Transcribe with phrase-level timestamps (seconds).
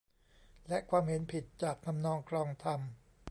[0.67, 2.79] และความเห็นผิดจากทำนองคลองธรรม